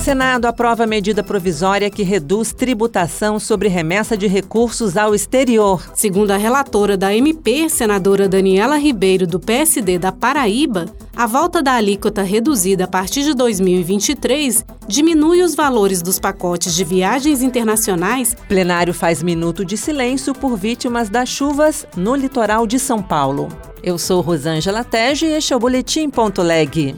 Senado 0.00 0.46
aprova 0.46 0.86
medida 0.86 1.22
provisória 1.22 1.90
que 1.90 2.02
reduz 2.02 2.54
tributação 2.54 3.38
sobre 3.38 3.68
remessa 3.68 4.16
de 4.16 4.26
recursos 4.26 4.96
ao 4.96 5.14
exterior. 5.14 5.90
Segundo 5.94 6.30
a 6.30 6.38
relatora 6.38 6.96
da 6.96 7.14
MP, 7.14 7.68
senadora 7.68 8.26
Daniela 8.26 8.78
Ribeiro, 8.78 9.26
do 9.26 9.38
PSD 9.38 9.98
da 9.98 10.10
Paraíba, 10.10 10.86
a 11.14 11.26
volta 11.26 11.62
da 11.62 11.74
alíquota 11.74 12.22
reduzida 12.22 12.84
a 12.84 12.88
partir 12.88 13.24
de 13.24 13.34
2023 13.34 14.64
diminui 14.88 15.42
os 15.42 15.54
valores 15.54 16.00
dos 16.00 16.18
pacotes 16.18 16.74
de 16.74 16.82
viagens 16.82 17.42
internacionais. 17.42 18.34
Plenário 18.48 18.94
faz 18.94 19.22
minuto 19.22 19.66
de 19.66 19.76
silêncio 19.76 20.32
por 20.32 20.56
vítimas 20.56 21.10
das 21.10 21.28
chuvas 21.28 21.86
no 21.94 22.14
litoral 22.14 22.66
de 22.66 22.78
São 22.78 23.02
Paulo. 23.02 23.48
Eu 23.82 23.98
sou 23.98 24.22
Rosângela 24.22 24.82
Tege 24.82 25.26
e 25.26 25.32
este 25.34 25.52
é 25.52 25.56
o 25.56 25.60
Boletim.leg. 25.60 26.96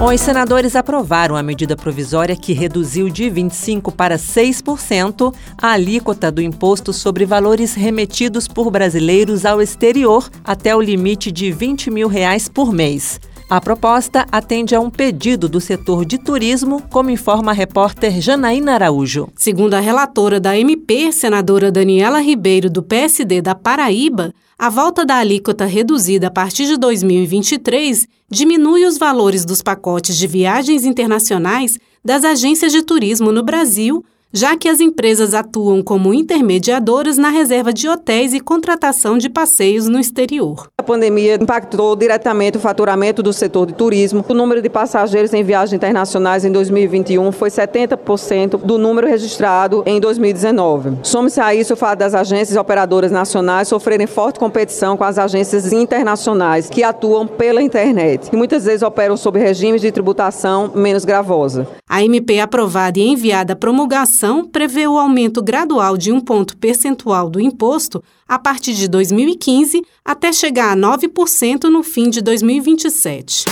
Os 0.00 0.20
senadores 0.20 0.74
aprovaram 0.74 1.36
a 1.36 1.42
medida 1.42 1.76
provisória 1.76 2.34
que 2.34 2.52
reduziu 2.52 3.08
de 3.08 3.24
25% 3.24 3.92
para 3.92 4.16
6% 4.16 5.32
a 5.56 5.70
alíquota 5.70 6.32
do 6.32 6.42
imposto 6.42 6.92
sobre 6.92 7.24
valores 7.24 7.74
remetidos 7.74 8.48
por 8.48 8.70
brasileiros 8.70 9.46
ao 9.46 9.62
exterior 9.62 10.28
até 10.44 10.74
o 10.74 10.80
limite 10.80 11.30
de 11.30 11.52
20 11.52 11.90
mil 11.92 12.08
reais 12.08 12.48
por 12.48 12.72
mês. 12.72 13.20
A 13.48 13.60
proposta 13.60 14.26
atende 14.32 14.74
a 14.74 14.80
um 14.80 14.88
pedido 14.88 15.48
do 15.48 15.60
setor 15.60 16.04
de 16.06 16.16
turismo, 16.16 16.82
como 16.90 17.10
informa 17.10 17.52
a 17.52 17.54
repórter 17.54 18.20
Janaína 18.20 18.72
Araújo. 18.72 19.28
Segundo 19.36 19.74
a 19.74 19.80
relatora 19.80 20.40
da 20.40 20.58
MP, 20.58 21.12
senadora 21.12 21.70
Daniela 21.70 22.20
Ribeiro, 22.20 22.70
do 22.70 22.82
PSD 22.82 23.42
da 23.42 23.54
Paraíba, 23.54 24.32
a 24.58 24.70
volta 24.70 25.04
da 25.04 25.16
alíquota 25.16 25.66
reduzida 25.66 26.28
a 26.28 26.30
partir 26.30 26.66
de 26.66 26.78
2023 26.78 28.08
diminui 28.30 28.86
os 28.86 28.96
valores 28.96 29.44
dos 29.44 29.60
pacotes 29.60 30.16
de 30.16 30.26
viagens 30.26 30.84
internacionais 30.84 31.78
das 32.02 32.24
agências 32.24 32.72
de 32.72 32.82
turismo 32.82 33.30
no 33.30 33.42
Brasil 33.42 34.02
já 34.36 34.56
que 34.56 34.68
as 34.68 34.80
empresas 34.80 35.32
atuam 35.32 35.80
como 35.80 36.12
intermediadoras 36.12 37.16
na 37.16 37.28
reserva 37.28 37.72
de 37.72 37.88
hotéis 37.88 38.34
e 38.34 38.40
contratação 38.40 39.16
de 39.16 39.30
passeios 39.30 39.86
no 39.86 40.00
exterior. 40.00 40.68
Pandemia 40.84 41.36
impactou 41.40 41.96
diretamente 41.96 42.58
o 42.58 42.60
faturamento 42.60 43.22
do 43.22 43.32
setor 43.32 43.66
de 43.66 43.74
turismo. 43.74 44.24
O 44.28 44.34
número 44.34 44.62
de 44.62 44.68
passageiros 44.68 45.32
em 45.32 45.42
viagens 45.42 45.72
internacionais 45.72 46.44
em 46.44 46.52
2021 46.52 47.32
foi 47.32 47.50
70% 47.50 48.58
do 48.58 48.78
número 48.78 49.06
registrado 49.06 49.82
em 49.86 49.98
2019. 49.98 50.98
Some-se 51.02 51.40
a 51.40 51.54
isso 51.54 51.74
o 51.74 51.76
fato 51.76 51.98
das 51.98 52.14
agências 52.14 52.56
operadoras 52.56 53.10
nacionais 53.10 53.68
sofrerem 53.68 54.06
forte 54.06 54.38
competição 54.38 54.96
com 54.96 55.04
as 55.04 55.18
agências 55.18 55.72
internacionais 55.72 56.68
que 56.68 56.82
atuam 56.82 57.26
pela 57.26 57.62
internet 57.62 58.28
e 58.32 58.36
muitas 58.36 58.64
vezes 58.64 58.82
operam 58.82 59.16
sob 59.16 59.38
regimes 59.38 59.80
de 59.80 59.90
tributação 59.90 60.70
menos 60.74 61.04
gravosa. 61.04 61.66
A 61.88 62.02
MP 62.02 62.40
aprovada 62.40 62.98
e 62.98 63.08
enviada 63.08 63.54
à 63.54 63.56
promulgação 63.56 64.44
prevê 64.44 64.86
o 64.86 64.98
aumento 64.98 65.42
gradual 65.42 65.96
de 65.96 66.12
um 66.12 66.20
ponto 66.20 66.56
percentual 66.56 67.30
do 67.30 67.40
imposto 67.40 68.02
a 68.28 68.38
partir 68.38 68.74
de 68.74 68.88
2015 68.88 69.82
até 70.04 70.32
chegar 70.32 70.72
a 70.72 70.76
9% 70.76 71.64
no 71.64 71.82
fim 71.82 72.10
de 72.10 72.20
2027. 72.20 73.44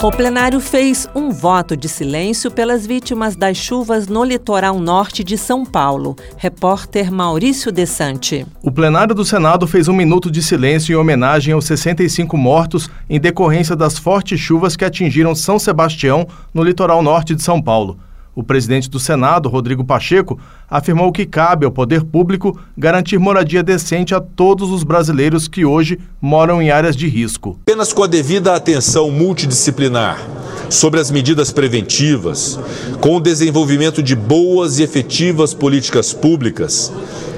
O 0.00 0.12
plenário 0.12 0.60
fez 0.60 1.08
um 1.12 1.30
voto 1.30 1.76
de 1.76 1.88
silêncio 1.88 2.52
pelas 2.52 2.86
vítimas 2.86 3.34
das 3.34 3.56
chuvas 3.56 4.06
no 4.06 4.22
litoral 4.22 4.78
norte 4.78 5.24
de 5.24 5.36
São 5.36 5.64
Paulo. 5.64 6.14
Repórter 6.36 7.10
Maurício 7.10 7.72
Desante. 7.72 8.46
O 8.62 8.70
plenário 8.70 9.12
do 9.12 9.24
Senado 9.24 9.66
fez 9.66 9.88
um 9.88 9.92
minuto 9.92 10.30
de 10.30 10.40
silêncio 10.40 10.92
em 10.92 10.96
homenagem 10.96 11.52
aos 11.52 11.64
65 11.64 12.36
mortos 12.36 12.88
em 13.10 13.18
decorrência 13.18 13.74
das 13.74 13.98
fortes 13.98 14.38
chuvas 14.38 14.76
que 14.76 14.84
atingiram 14.84 15.34
São 15.34 15.58
Sebastião, 15.58 16.28
no 16.54 16.62
litoral 16.62 17.02
norte 17.02 17.34
de 17.34 17.42
São 17.42 17.60
Paulo. 17.60 17.98
O 18.38 18.44
presidente 18.44 18.88
do 18.88 19.00
Senado, 19.00 19.48
Rodrigo 19.48 19.84
Pacheco, 19.84 20.38
afirmou 20.70 21.10
que 21.10 21.26
cabe 21.26 21.66
ao 21.66 21.72
poder 21.72 22.04
público 22.04 22.56
garantir 22.76 23.18
moradia 23.18 23.64
decente 23.64 24.14
a 24.14 24.20
todos 24.20 24.70
os 24.70 24.84
brasileiros 24.84 25.48
que 25.48 25.64
hoje 25.64 25.98
moram 26.22 26.62
em 26.62 26.70
áreas 26.70 26.94
de 26.94 27.08
risco. 27.08 27.58
Apenas 27.62 27.92
com 27.92 28.04
a 28.04 28.06
devida 28.06 28.54
atenção 28.54 29.10
multidisciplinar 29.10 30.24
sobre 30.70 31.00
as 31.00 31.10
medidas 31.10 31.50
preventivas, 31.50 32.60
com 33.00 33.16
o 33.16 33.20
desenvolvimento 33.20 34.00
de 34.00 34.14
boas 34.14 34.78
e 34.78 34.84
efetivas 34.84 35.52
políticas 35.52 36.12
públicas, 36.12 36.92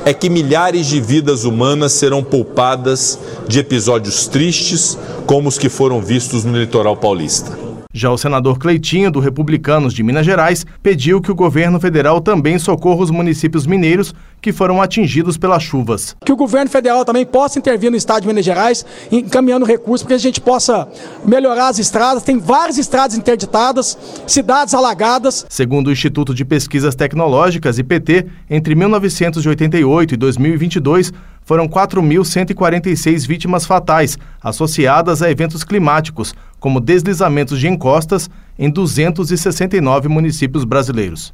é 0.05 0.13
que 0.13 0.29
milhares 0.29 0.87
de 0.87 1.01
vidas 1.01 1.45
humanas 1.45 1.93
serão 1.93 2.23
poupadas 2.23 3.19
de 3.49 3.59
episódios 3.59 4.27
tristes 4.27 4.99
como 5.25 5.49
os 5.49 5.57
que 5.57 5.71
foram 5.71 6.03
vistos 6.03 6.45
no 6.45 6.59
litoral 6.59 6.95
paulista. 6.95 7.70
Já 7.93 8.09
o 8.09 8.17
senador 8.17 8.57
Cleitinho, 8.57 9.11
do 9.11 9.19
Republicanos 9.19 9.93
de 9.93 10.05
Minas 10.05 10.25
Gerais, 10.25 10.65
pediu 10.81 11.21
que 11.21 11.33
o 11.33 11.35
governo 11.35 11.81
federal 11.81 12.21
também 12.21 12.57
socorra 12.57 13.03
os 13.03 13.11
municípios 13.11 13.67
mineiros 13.67 14.15
que 14.41 14.53
foram 14.53 14.81
atingidos 14.81 15.37
pelas 15.37 15.65
chuvas. 15.65 16.17
Que 16.25 16.31
o 16.31 16.37
governo 16.37 16.71
federal 16.71 17.05
também 17.05 17.27
possa 17.27 17.59
intervir 17.59 17.91
no 17.91 17.97
estado 17.97 18.23
de 18.23 18.29
Minas 18.29 18.45
Gerais, 18.45 18.87
encaminhando 19.11 19.67
recursos 19.67 20.05
para 20.05 20.11
que 20.11 20.15
a 20.15 20.19
gente 20.19 20.41
possa 20.41 20.87
melhorar 21.25 21.67
as 21.67 21.81
estradas. 21.81 22.23
Tem 22.23 22.39
várias 22.39 22.79
estradas 22.79 23.19
interditadas, 23.19 23.99
cidades 24.25 24.73
alagadas. 24.73 25.45
Segundo 25.49 25.89
o 25.89 25.93
Instituto 25.93 26.33
de 26.33 26.45
Pesquisas 26.45 26.95
Tecnológicas, 26.95 27.77
IPT, 27.77 28.27
entre 28.49 28.77
1988 28.77 30.15
e 30.15 30.17
2022, 30.17 31.13
foram 31.51 31.67
4.146 31.67 33.27
vítimas 33.27 33.67
fatais 33.67 34.17
associadas 34.41 35.21
a 35.21 35.29
eventos 35.29 35.65
climáticos, 35.65 36.33
como 36.61 36.79
deslizamentos 36.79 37.59
de 37.59 37.67
encostas, 37.67 38.31
em 38.57 38.71
269 38.71 40.09
municípios 40.09 40.63
brasileiros. 40.63 41.33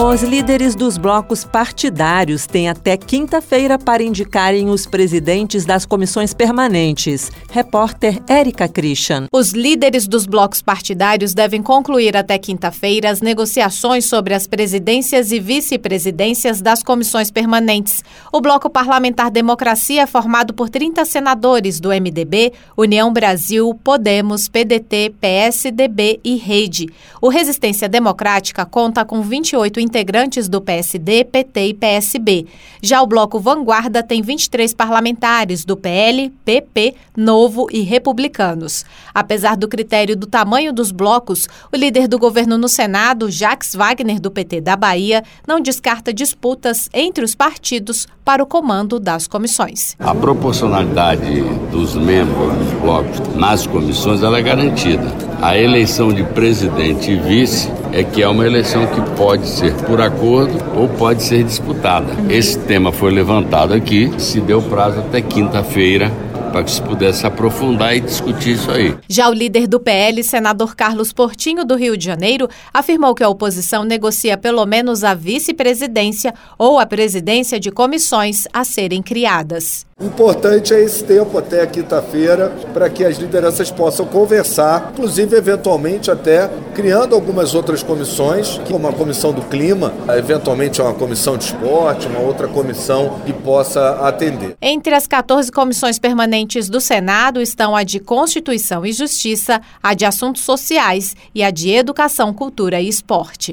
Os 0.00 0.22
líderes 0.22 0.74
dos 0.74 0.96
blocos 0.96 1.44
partidários 1.44 2.46
têm 2.46 2.68
até 2.68 2.96
quinta-feira 2.96 3.78
para 3.78 4.02
indicarem 4.02 4.68
os 4.68 4.86
presidentes 4.86 5.64
das 5.66 5.84
comissões 5.84 6.32
permanentes. 6.32 7.30
Repórter 7.50 8.18
Érica 8.26 8.66
Christian. 8.66 9.26
Os 9.30 9.52
líderes 9.52 10.08
dos 10.08 10.26
blocos 10.26 10.62
partidários 10.62 11.34
devem 11.34 11.62
concluir 11.62 12.16
até 12.16 12.38
quinta-feira 12.38 13.10
as 13.10 13.20
negociações 13.20 14.06
sobre 14.06 14.34
as 14.34 14.46
presidências 14.46 15.30
e 15.30 15.38
vice-presidências 15.38 16.62
das 16.62 16.82
comissões 16.82 17.30
permanentes. 17.30 18.02
O 18.32 18.40
bloco 18.40 18.70
parlamentar 18.70 19.30
Democracia 19.30 20.02
é 20.02 20.06
formado 20.06 20.54
por 20.54 20.70
30 20.70 21.04
senadores 21.04 21.78
do 21.78 21.90
MDB, 21.90 22.52
União 22.76 23.12
Brasil, 23.12 23.72
Podemos, 23.84 24.48
PDT, 24.48 25.14
PSDB 25.20 26.18
e 26.24 26.36
Rede. 26.36 26.88
O 27.20 27.28
Resistência 27.28 27.88
Democrática 27.88 28.64
conta 28.64 29.04
com 29.04 29.20
28 29.22 29.81
integrantes 29.82 30.48
do 30.48 30.60
PSD, 30.60 31.24
PT 31.24 31.66
e 31.66 31.74
PSB. 31.74 32.46
Já 32.80 33.02
o 33.02 33.06
bloco 33.06 33.38
Vanguarda 33.38 34.02
tem 34.02 34.22
23 34.22 34.72
parlamentares 34.72 35.64
do 35.64 35.76
PL, 35.76 36.30
PP, 36.44 36.94
Novo 37.16 37.66
e 37.70 37.82
Republicanos. 37.82 38.84
Apesar 39.14 39.56
do 39.56 39.68
critério 39.68 40.16
do 40.16 40.26
tamanho 40.26 40.72
dos 40.72 40.90
blocos, 40.90 41.48
o 41.72 41.76
líder 41.76 42.08
do 42.08 42.18
governo 42.18 42.56
no 42.56 42.68
Senado, 42.68 43.30
Jacques 43.30 43.74
Wagner, 43.74 44.20
do 44.20 44.30
PT 44.30 44.60
da 44.60 44.76
Bahia, 44.76 45.22
não 45.46 45.60
descarta 45.60 46.12
disputas 46.12 46.88
entre 46.94 47.24
os 47.24 47.34
partidos 47.34 48.06
para 48.24 48.42
o 48.42 48.46
comando 48.46 48.98
das 48.98 49.26
comissões. 49.26 49.96
A 49.98 50.14
proporcionalidade 50.14 51.42
dos 51.70 51.94
membros 51.94 52.54
dos 52.56 52.72
blocos 52.80 53.36
nas 53.36 53.66
comissões 53.66 54.22
é 54.22 54.42
garantida. 54.42 55.12
A 55.40 55.58
eleição 55.58 56.12
de 56.12 56.22
presidente 56.22 57.10
e 57.10 57.16
vice 57.16 57.68
é 57.92 58.02
que 58.02 58.22
é 58.22 58.28
uma 58.28 58.46
eleição 58.46 58.86
que 58.86 59.00
pode 59.16 59.46
ser 59.46 59.74
por 59.84 60.00
acordo 60.00 60.58
ou 60.74 60.88
pode 60.88 61.22
ser 61.22 61.44
disputada. 61.44 62.12
Esse 62.30 62.58
tema 62.58 62.90
foi 62.90 63.12
levantado 63.12 63.74
aqui, 63.74 64.10
se 64.18 64.40
deu 64.40 64.62
prazo 64.62 65.00
até 65.00 65.20
quinta-feira 65.20 66.10
para 66.52 66.62
que 66.62 66.70
se 66.70 66.82
pudesse 66.82 67.26
aprofundar 67.26 67.96
e 67.96 68.00
discutir 68.00 68.52
isso 68.52 68.70
aí. 68.70 68.94
Já 69.08 69.28
o 69.28 69.32
líder 69.32 69.66
do 69.66 69.80
PL, 69.80 70.22
senador 70.22 70.76
Carlos 70.76 71.12
Portinho, 71.12 71.64
do 71.64 71.74
Rio 71.74 71.96
de 71.96 72.04
Janeiro, 72.04 72.48
afirmou 72.72 73.14
que 73.14 73.24
a 73.24 73.28
oposição 73.28 73.84
negocia 73.84 74.36
pelo 74.36 74.64
menos 74.66 75.02
a 75.02 75.14
vice-presidência 75.14 76.34
ou 76.58 76.78
a 76.78 76.84
presidência 76.84 77.58
de 77.58 77.70
comissões 77.70 78.46
a 78.52 78.64
serem 78.64 79.02
criadas. 79.02 79.86
Importante 80.02 80.74
é 80.74 80.82
esse 80.82 81.04
tempo 81.04 81.38
até 81.38 81.64
quinta-feira 81.64 82.52
para 82.74 82.90
que 82.90 83.04
as 83.04 83.18
lideranças 83.18 83.70
possam 83.70 84.04
conversar, 84.04 84.90
inclusive 84.92 85.36
eventualmente 85.36 86.10
até 86.10 86.50
criando 86.74 87.14
algumas 87.14 87.54
outras 87.54 87.82
comissões, 87.82 88.60
como 88.68 88.88
a 88.88 88.92
comissão 88.92 89.32
do 89.32 89.42
clima, 89.42 89.92
eventualmente 90.16 90.82
uma 90.82 90.92
comissão 90.92 91.36
de 91.36 91.44
esporte, 91.44 92.08
uma 92.08 92.18
outra 92.18 92.48
comissão 92.48 93.20
que 93.24 93.32
possa 93.32 94.06
atender. 94.06 94.56
Entre 94.60 94.92
as 94.94 95.06
14 95.06 95.52
comissões 95.52 95.98
permanentes 95.98 96.68
do 96.68 96.80
Senado 96.80 97.40
estão 97.40 97.76
a 97.76 97.84
de 97.84 98.00
Constituição 98.00 98.84
e 98.84 98.92
Justiça, 98.92 99.60
a 99.82 99.94
de 99.94 100.04
Assuntos 100.04 100.42
Sociais 100.42 101.14
e 101.34 101.44
a 101.44 101.50
de 101.50 101.70
Educação, 101.70 102.32
Cultura 102.32 102.80
e 102.80 102.88
Esporte. 102.88 103.52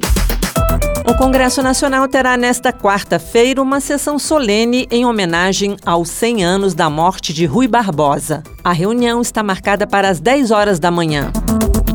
O 1.06 1.14
Congresso 1.14 1.62
Nacional 1.62 2.08
terá 2.08 2.36
nesta 2.36 2.72
quarta-feira 2.72 3.62
uma 3.62 3.80
sessão 3.80 4.18
solene 4.18 4.88
em 4.90 5.04
homenagem 5.04 5.76
aos 5.84 6.08
100 6.10 6.44
anos 6.44 6.74
da 6.74 6.90
morte 6.90 7.32
de 7.32 7.46
Rui 7.46 7.68
Barbosa. 7.68 8.42
A 8.62 8.72
reunião 8.72 9.20
está 9.20 9.42
marcada 9.42 9.84
para 9.86 10.08
as 10.08 10.20
10 10.20 10.50
horas 10.50 10.78
da 10.78 10.90
manhã. 10.90 11.32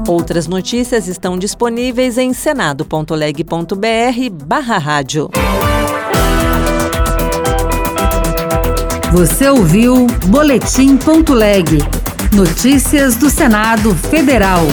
Outras 0.08 0.48
notícias 0.48 1.08
estão 1.08 1.38
disponíveis 1.38 2.18
em 2.18 2.34
senado.leg.br/barra 2.34 4.78
rádio. 4.78 5.30
Você 9.12 9.50
ouviu 9.50 10.08
Boletim.leg. 10.26 11.80
Notícias 12.34 13.16
do 13.16 13.30
Senado 13.30 13.96
Federal. 13.96 14.64